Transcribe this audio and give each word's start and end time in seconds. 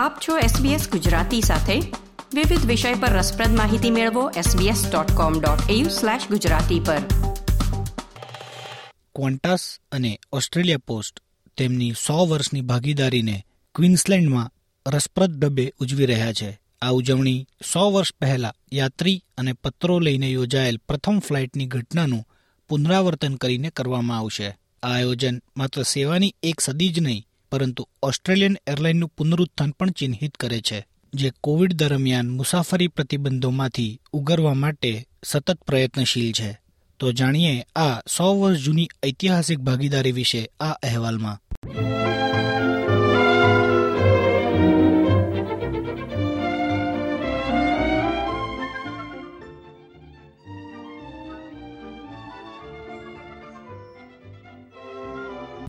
આપ 0.00 0.20
છો 0.28 0.38
SBS 0.38 0.90
ગુજરાતી 0.90 1.40
સાથે. 1.40 1.80
વિવિધ 2.34 2.66
વિષય 2.66 2.94
પર 2.94 3.08
રસપ્રદ 3.08 3.56
માહિતી 3.56 3.90
મેળવો 3.90 4.30
sbs.com.au/gujarati 4.30 6.84
પર. 6.84 6.98
ક્વોન્ટાસ 9.14 9.78
અને 9.92 10.20
ઓસ્ટ્રેલિયા 10.32 10.78
પોસ્ટ 10.78 11.20
તેમની 11.56 11.92
સો 11.92 12.26
વર્ષની 12.26 12.60
ભાગીદારીને 12.60 13.46
ક્વીન્સલેન્ડમાં 13.74 14.50
રસપ્રદ 14.90 15.44
ડબે 15.44 15.72
ઉજવી 15.80 16.06
રહ્યા 16.06 16.32
છે. 16.32 16.60
આ 16.82 16.88
ઉજવણી 16.88 17.46
સો 17.72 17.90
વર્ષ 17.90 18.14
પહેલા 18.20 18.54
યાત્રી 18.72 19.24
અને 19.38 19.52
પત્રો 19.52 19.98
લઈને 19.98 20.30
યોજાયેલ 20.30 20.76
પ્રથમ 20.76 21.18
ફ્લાઇટની 21.18 21.66
ઘટનાનું 21.66 22.28
પુનરાવર્તન 22.68 23.34
કરીને 23.34 23.70
કરવામાં 23.70 24.18
આવશે. 24.18 24.58
આ 24.82 24.92
આયોજન 24.94 25.42
માત્ર 25.56 25.82
સેવાની 25.82 26.34
એક 26.42 26.60
સદી 26.60 26.88
જ 26.88 27.00
નહીં 27.00 27.26
પરંતુ 27.52 27.88
ઓસ્ટ્રેલિયન 28.02 28.56
એરલાઇનનું 28.66 29.08
પુનરુત્થાન 29.08 29.70
પણ 29.70 29.90
ચિહ્નિત 29.90 30.34
કરે 30.34 30.60
છે, 30.60 30.86
જે 31.14 31.32
કોવિડ 31.40 31.72
દરમિયાન 31.72 32.30
મુસાફરી 32.30 32.88
પ્રતિબંધોમાંથી 32.88 34.00
ઉગરવા 34.12 34.54
માટે 34.54 35.06
સતત 35.24 35.58
પ્રયત્નશીલ 35.66 36.32
છે. 36.32 36.60
તો 37.00 37.12
જાણીએ 37.12 37.64
આ 37.76 38.00
સો 38.00 38.40
વર્ષ 38.40 38.58
જૂની 38.58 38.88
ઐતિહાસિક 39.06 39.58
ભાગીદારી 39.58 40.12
વિશે 40.12 40.50
આ 40.60 40.70
અહેવાલમાં. 40.70 41.40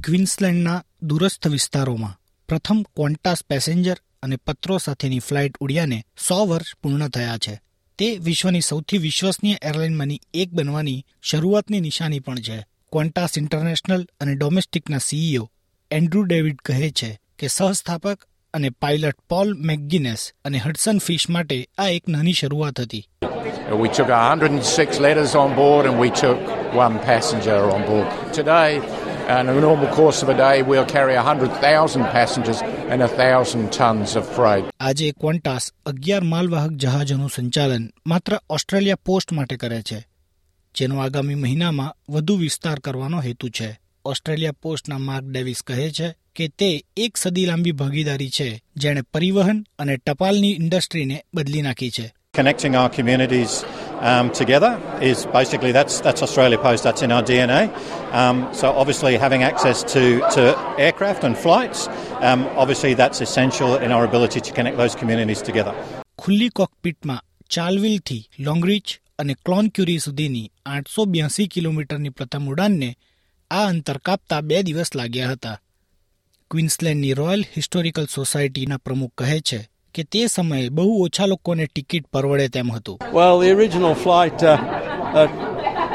ક્વીન્સલેન્ડના 0.02 0.86
દૂરસ્થ 1.03 1.47
વિસ્તારોમાં 1.47 2.19
પ્રથમ 2.47 2.81
ક્વોન્ટાસ 2.81 3.44
પેસેન્જર 3.49 3.97
અને 4.23 4.35
પત્રો 4.35 4.77
સાથેની 4.77 5.19
ફ્લાઇટ 5.19 5.58
ઉડ્યાને 5.58 6.03
સો 6.27 6.45
વર્ષ 6.45 6.75
પૂર્ણ 6.83 7.08
થયા 7.08 7.38
છે. 7.38 7.61
તે 7.97 8.17
વિશ્વની 8.17 8.61
સૌથી 8.61 8.97
વિશ્વસનીય 8.97 9.58
એરલાઇનમાંની 9.61 10.21
એક 10.33 10.52
બનવાની 10.52 11.05
શરૂઆતની 11.21 11.80
નિશાની 11.80 12.19
પણ 12.19 12.39
છે. 12.39 12.59
ક્વોન્ટાસ 12.91 13.38
ઇન્ટરનેશનલ 13.38 14.08
અને 14.19 14.35
ડોમેસ્ટિકના 14.35 14.97
સીઈઓ 14.97 15.52
એન્ડ્રુ 15.91 16.23
ડેવિડ 16.23 16.55
કહે 16.66 16.89
છે 16.89 17.19
કે 17.39 17.47
સહસ્થાપક 17.47 18.23
અને 18.53 18.69
પાયલટ 18.69 19.19
પોલ 19.30 19.53
મેકગિનેસ 19.58 20.31
અને 20.45 20.58
હડસન 20.58 20.97
ફિશ 20.97 21.30
માટે 21.30 21.69
આ 21.77 21.88
એક 21.88 22.08
નાની 22.08 22.33
શરૂઆત 22.33 22.80
હતી. 22.80 23.09
We 23.81 23.89
took 23.89 24.09
106 24.09 24.99
letters 24.99 25.31
on 25.36 25.52
board 25.55 25.86
and 25.89 25.97
we 26.03 26.09
took 26.09 26.39
one 26.75 26.95
passenger 26.99 27.59
on 27.75 27.81
board. 27.81 28.08
Today, 28.39 28.81
in 29.39 29.49
a 29.49 29.53
normal 29.61 29.89
course 29.95 30.23
of 30.23 30.29
a 30.29 30.37
day, 30.37 30.61
we'll 30.63 30.85
carry 30.85 31.15
100,000 31.15 32.03
passengers 32.03 32.61
and 32.91 33.01
1,000 33.01 33.71
tons 33.71 34.15
of 34.15 34.23
freight. 34.35 34.65
આજે 34.79 35.11
ક્વોન્ટાસ 35.11 35.73
અગિયાર 35.85 36.23
માલવાહક 36.23 36.71
જહાજોનું 36.71 37.29
સંચાલન 37.29 37.89
માત્ર 38.07 38.39
ઓસ્ટ્રેલિયા 38.49 38.95
પોસ્ટ 38.95 39.31
માટે 39.31 39.57
કરે 39.57 39.81
છે 39.81 40.07
જેનો 40.75 40.99
આગામી 40.99 41.35
મહિનામાં 41.35 41.95
વધુ 42.13 42.35
વિસ્તાર 42.35 42.79
કરવાનો 42.79 43.21
હેતુ 43.21 43.49
છે 43.49 43.79
ઓસ્ટ્રેલિયા 44.05 44.52
પોસ્ટના 44.61 44.97
માર્ક 44.97 45.25
ડેવિસ 45.25 45.61
કહે 45.61 45.91
છે 45.91 46.15
કે 46.35 46.47
તે 46.47 46.83
એક 46.97 47.17
સદી 47.17 47.45
લાંબી 47.45 47.71
ભાગીદારી 47.71 48.29
છે 48.29 48.63
જેણે 48.75 49.02
પરિવહન 49.02 49.65
અને 49.79 49.97
ટપાલની 49.97 50.52
ઇન્ડસ્ટ્રીને 50.52 51.25
બદલી 51.33 51.61
નાખી 51.61 51.89
છે 51.89 52.13
Connecting 52.37 52.73
our 52.75 52.89
communities 52.95 53.53
um, 54.02 54.31
together 54.31 54.71
is 55.02 55.25
basically 55.27 55.71
that's 55.71 56.02
that's 56.02 56.21
Australia 56.21 56.57
Post. 56.57 56.83
That's 56.83 57.02
in 57.02 57.11
our 57.11 57.23
DNA. 57.23 57.61
Um, 58.13 58.53
so 58.53 58.71
obviously 58.73 59.17
having 59.17 59.43
access 59.43 59.83
to, 59.93 60.19
to 60.31 60.41
aircraft 60.80 61.23
and 61.23 61.38
flights, 61.38 61.88
um, 62.21 62.47
obviously 62.58 62.93
that's 62.93 63.21
essential 63.21 63.75
in 63.77 63.91
our 63.91 64.03
ability 64.05 64.41
to 64.41 64.52
connect 64.53 64.77
those 64.77 64.95
communities 64.95 65.41
together. 65.41 65.75
ખુલ્લી 66.17 66.49
કોકપીટમાં 66.52 67.21
ચાલવિલથી 67.49 68.17
લોંગરીચ 68.39 68.92
અને 69.20 69.33
clone 69.45 69.70
ક્યુરી 69.70 69.99
સુધીની 69.99 70.52
આઠસો 70.65 71.05
બ્યાસી 71.05 71.47
કિલોમીટરની 71.47 72.09
પ્રથમ 72.09 72.45
ઉડાનને 72.47 72.89
આ 73.52 73.65
અંતર 73.67 73.97
કાપતા 73.99 74.42
બે 74.42 74.64
દિવસ 74.64 74.92
લાગ્યા 74.95 75.31
હતા 75.31 75.58
ક્વિન્સલેન્ડની 76.52 77.14
રોયલ 77.14 77.43
હિસ્ટોરિકલ 77.55 78.08
સોસાયટીના 78.15 78.77
પ્રમુખ 78.77 79.15
કહે 79.21 79.37
છે 79.49 79.59
કે 79.93 80.03
તે 80.05 80.27
સમયે 80.27 80.69
બહુ 80.71 80.85
ઓછા 81.03 81.25
લોકોને 81.25 81.65
ટિકિટ 81.67 82.05
પરવડે 82.11 82.47
તેમ 82.49 82.71
હતું 82.71 82.97
Well, 83.13 83.35
the 83.39 83.52
original 83.52 83.95
flight 83.95 84.39
uh, 84.43 84.55
uh, 85.13 85.27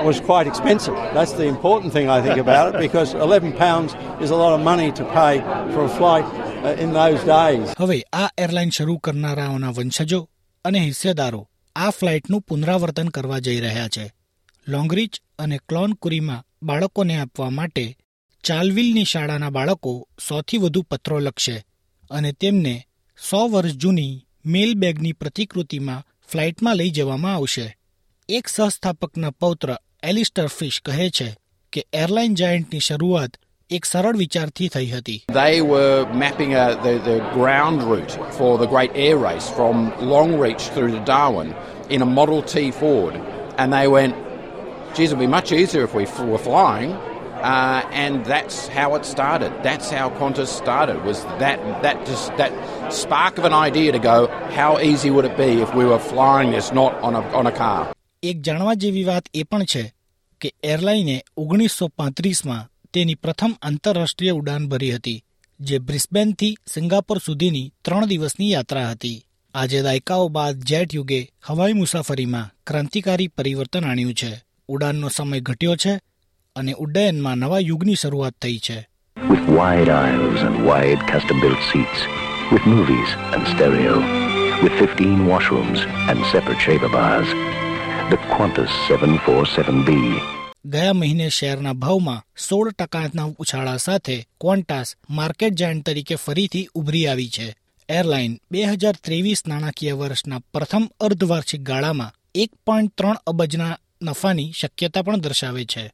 was 0.04 0.18
quite 0.20 0.46
expensive. 0.46 0.96
That's 1.14 1.32
the 1.32 1.46
important 1.46 1.92
thing 1.92 2.08
I 2.08 2.20
think 2.20 2.38
about 2.38 2.66
it 2.68 2.80
because 2.80 3.14
eleven 3.16 3.52
pounds 3.54 3.90
is 4.20 4.30
a 4.30 4.36
lot 4.36 4.52
of 4.52 4.60
money 4.62 4.88
to 4.92 5.04
pay 5.12 5.34
for 5.74 5.82
a 5.84 5.92
flight 5.98 6.26
uh, 6.64 6.82
in 6.84 6.90
those 6.92 7.20
days. 7.26 7.66
હવે 7.78 7.98
આ 8.14 8.28
airline 8.38 8.70
શરૂ 8.70 8.98
કરનારાઓના 8.98 9.70
વંશજો 9.70 10.20
અને 10.64 10.80
હિસ્સેદારો 10.80 11.42
આ 11.76 11.90
ફ્લાઇટનું 11.90 12.42
પુનરાવર્તન 12.48 13.08
કરવા 13.08 13.40
જઈ 13.40 13.60
રહ્યા 13.60 13.88
છે 13.88 14.04
લોંગરીચ 14.66 15.14
અને 15.38 15.58
ક્લોનકુરીમાં 15.68 16.44
બાળકોને 16.62 17.16
આપવા 17.16 17.50
માટે 17.50 17.86
ચાલવિલની 18.44 19.04
શાળાના 19.04 19.50
બાળકો 19.50 19.92
સૌથી 20.28 20.58
વધુ 20.58 20.82
પત્રો 20.82 21.20
લખશે 21.20 21.56
અને 22.10 22.30
તેમને 22.40 22.74
સો 23.18 23.48
વર્ષ 23.48 23.76
જૂની 23.76 24.26
મેલ 24.46 24.74
બેગની 24.74 25.12
પ્રતિકૃતિમાં 25.12 26.04
ફ્લાઇટમાં 26.28 26.76
લઈ 26.76 26.90
જવામાં 26.90 27.34
આવશે 27.34 27.66
એક 28.28 28.48
સહસ્થાપકના 28.48 29.30
પૌત્ર 29.40 29.70
એલિસ્ટર 30.02 30.48
ફિશ 30.48 30.80
કહે 30.80 31.08
છે 31.10 31.28
કે 31.72 31.80
એરલાઇન 31.94 32.36
જાયન્ટની 32.36 32.80
શરૂઆત 32.80 33.32
એક 33.70 33.84
સરળ 33.84 34.16
વિચારથી 34.16 34.68
થઈ 34.68 34.90
હતી 34.90 35.18
They 35.32 35.56
were 35.62 35.96
mapping 36.14 36.52
a, 36.54 36.66
the, 36.84 36.94
the 37.00 37.18
ground 37.32 37.78
route 37.82 38.12
for 38.38 38.52
the 38.58 38.68
great 38.74 38.92
air 39.06 39.16
race 39.18 39.48
from 39.48 39.76
Longreach 40.04 40.64
through 40.74 40.92
to 40.92 41.02
Darwin 41.06 41.50
in 41.90 42.02
a 42.02 42.10
Model 42.18 42.40
T 42.44 42.70
Ford. 42.72 43.14
And 43.58 43.68
they 43.72 43.86
went, 43.88 44.14
geez, 44.94 45.10
it'd 45.10 45.18
be 45.18 45.32
much 45.38 45.50
easier 45.52 45.84
if 45.84 45.94
we 45.94 46.04
were 46.32 46.44
flying. 46.50 46.92
Uh, 47.38 47.82
and 47.92 48.24
that's 48.24 48.68
how 48.68 48.94
it 48.94 49.04
started. 49.04 49.52
That's 49.62 49.90
how 49.90 50.10
Qantas 50.10 50.48
started. 50.48 51.04
Was 51.04 51.24
that 51.38 51.58
that 51.82 52.06
just 52.06 52.36
that 52.36 52.52
spark 52.92 53.38
of 53.38 53.44
an 53.44 53.52
idea 53.54 53.92
to 53.92 53.98
go? 54.00 54.28
How 54.50 54.78
easy 54.80 55.10
would 55.10 55.24
it 55.24 55.36
be 55.36 55.60
if 55.60 55.74
we 55.74 55.84
were 55.84 55.98
flying 56.00 56.50
this, 56.50 56.72
not 56.72 56.94
on 57.00 57.14
a 57.14 57.22
on 57.32 57.46
a 57.46 57.52
car? 57.52 57.92
એક 58.22 58.40
જાણવા 58.40 58.74
જેવી 58.76 59.04
વાત 59.04 59.28
એ 59.34 59.44
પણ 59.44 59.64
છે 59.64 59.84
કે 60.40 60.48
એરલાઈને 60.64 61.16
ઓગણીસો 61.36 61.88
પાંત્રીસમાં 61.98 62.68
તેની 62.94 63.14
પ્રથમ 63.16 63.52
આંતરરાષ્ટ્રીય 63.62 64.34
ઉડાન 64.34 64.68
ભરી 64.68 64.92
હતી 64.92 65.22
જે 65.60 65.78
બ્રિસ્બેનથી 65.80 66.56
સિંગાપોર 66.66 67.18
સુધીની 67.20 67.70
ત્રણ 67.84 68.08
દિવસની 68.08 68.50
યાત્રા 68.52 68.88
હતી 68.90 69.18
આજે 69.54 69.82
દાયકાઓ 69.82 70.28
બાદ 70.28 70.64
જેટ 70.64 70.94
યુગે 70.94 71.20
હવાઈ 71.48 71.72
મુસાફરીમાં 71.72 72.50
ક્રાંતિકારી 72.66 73.28
પરિવર્તન 73.28 73.84
આણ્યું 73.84 74.14
છે 74.14 74.32
ઉડાનનો 74.68 75.08
સમય 75.08 75.40
ઘટ્યો 75.40 75.76
છે 75.76 75.94
અને 76.56 76.74
ઉડ્ડયનમાં 76.78 77.38
નવા 77.38 77.60
યુગની 77.62 77.96
શરૂઆત 77.96 78.36
થઈ 78.42 78.60
છે 78.60 78.78
with 79.16 79.44
wide 79.50 79.90
aisles 79.96 80.40
and 80.42 80.56
wide 80.66 81.02
custom 81.06 81.36
built 81.40 81.62
seats, 81.70 82.00
with 82.52 82.64
movies 82.66 83.10
and 83.32 83.42
stereo, 83.48 83.96
with 84.62 84.74
15 84.80 85.26
washrooms 85.26 85.80
and 86.08 86.18
separate 86.26 86.60
shaver 86.60 86.90
bars. 86.90 87.28
The 88.10 88.18
Qantas 88.28 88.72
747B. 88.88 89.90
ગયા 90.66 90.94
મહિને 90.94 91.28
શેરના 91.30 91.74
ભાવમાં 91.76 92.22
સોળ 92.38 92.70
ટકાના 92.72 93.26
ઉછાળા 93.38 93.78
સાથે 93.78 94.16
ક્વોન્ટાસ 94.40 94.96
માર્કેટ 95.10 95.58
જાયન્ટ 95.58 95.86
તરીકે 95.86 96.16
ફરીથી 96.16 96.64
ઉભરી 96.74 97.04
આવી 97.06 97.30
છે 97.30 97.46
એરલાઇન 97.88 98.38
બે 98.50 98.62
હજાર 98.72 98.96
ત્રેવીસ 99.00 99.42
નાણાકીય 99.46 99.94
વર્ષના 99.94 100.40
પ્રથમ 100.52 100.86
અર્ધવાર્ષિક 101.00 101.62
ગાળામાં 101.62 102.16
એક 102.34 102.50
પોઈન્ટ 102.66 102.96
ત્રણ 102.96 103.22
અબજના 103.26 103.74
નફાની 104.02 104.48
શક્યતા 104.52 105.02
પણ 105.02 105.20
દર્શાવે 105.20 105.64
છે 105.66 105.84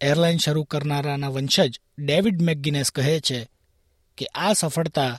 એરલાઇન 0.00 0.38
શરૂ 0.38 0.64
કરનારાના 0.64 1.28
વંશજ 1.28 1.80
ડેવિડ 1.98 2.42
મેકગિનેસ 2.42 2.90
કહે 2.90 3.20
છે 3.20 3.40
કે 4.18 4.26
આ 4.34 4.52
સફળતા 4.52 5.12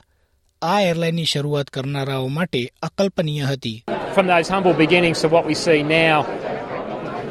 આ 0.62 0.80
એરલાઇનની 0.80 1.24
શરૂઆત 1.24 1.70
કરનારાઓ 1.70 2.28
માટે 2.28 2.62
અકલ્પનીય 2.82 3.44
હતી 3.44 3.78
from 4.16 4.28
those 4.28 4.48
humble 4.48 4.72
beginnings 4.72 5.20
to 5.20 5.28
what 5.28 5.44
we 5.44 5.54
see 5.54 5.82
now, 5.82 6.22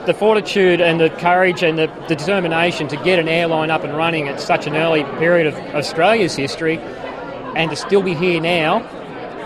the 0.05 0.13
fortitude 0.13 0.79
and 0.79 1.01
the 1.01 1.09
courage 1.09 1.63
and 1.63 1.79
the, 1.79 1.87
the 2.07 2.15
determination 2.15 2.87
to 2.87 2.97
get 2.97 3.17
an 3.17 3.27
airline 3.27 3.71
up 3.71 3.83
and 3.83 3.97
running 3.97 4.27
at 4.27 4.39
such 4.39 4.67
an 4.67 4.75
early 4.75 5.03
period 5.17 5.47
of 5.47 5.55
Australia's 5.73 6.35
history 6.35 6.77
and 7.55 7.71
to 7.71 7.75
still 7.75 8.03
be 8.03 8.13
here 8.13 8.39
now 8.39 8.85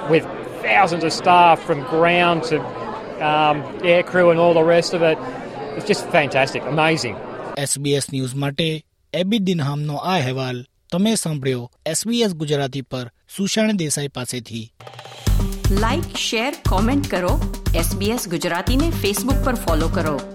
with 0.10 0.26
thousands 0.62 1.06
of 1.06 1.14
staff 1.14 1.62
from 1.62 1.82
ground 1.84 2.44
to 2.44 2.60
um, 3.26 3.64
air 3.84 4.04
crew 4.04 4.32
and 4.32 4.40
all 4.40 4.54
the 4.54 4.64
rest 4.64 4.94
of 4.94 5.02
it, 5.02 5.18
it's 5.78 5.88
just 5.88 6.06
fantastic, 6.10 6.62
amazing. 6.64 7.16
SBS 7.59 8.13
news 8.13 8.35
માટે 8.35 8.85
Abby 9.13 9.39
દિનહામનો 9.39 9.95
આ 9.95 10.19
અહેવાલ 10.19 10.67
તમે 10.93 11.15
સાંભળ્યો 11.15 11.71
SBS 11.87 12.35
Gujarati 12.35 12.81
પર 12.81 13.11
સુષાણ 13.37 13.73
દેસાઈ 13.73 14.09
પાસેથી. 14.09 14.73
Like 15.71 16.17
share 16.17 16.55
comment 16.69 17.11
કરો. 17.11 17.63
SBS 17.75 18.29
ગુજરાતીને 18.29 18.91
ફેસબુક 18.91 19.45
પર 19.45 19.55
ફોલો 19.55 19.89
કરો. 19.89 20.34